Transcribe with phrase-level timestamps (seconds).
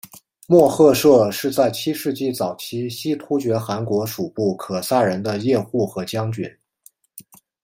[0.47, 6.49] 莫贺设是在七世纪早期西突厥汗国属部可萨人的叶护和将军。